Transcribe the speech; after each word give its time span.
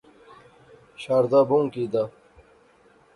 شاردا 1.01 1.39
بہوں 1.47 1.65
کی 1.73 1.85
دا 1.93 2.03